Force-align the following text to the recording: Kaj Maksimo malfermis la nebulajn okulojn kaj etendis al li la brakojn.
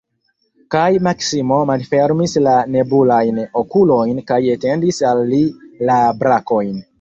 Kaj 0.75 0.85
Maksimo 1.07 1.59
malfermis 1.71 2.33
la 2.47 2.53
nebulajn 2.77 3.37
okulojn 3.63 4.23
kaj 4.33 4.41
etendis 4.55 5.01
al 5.11 5.23
li 5.35 5.43
la 5.93 6.01
brakojn. 6.25 6.75